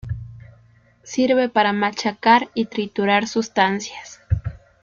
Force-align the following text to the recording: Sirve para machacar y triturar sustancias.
Sirve 1.03 1.47
para 1.47 1.73
machacar 1.73 2.49
y 2.55 2.65
triturar 2.65 3.27
sustancias. 3.27 4.19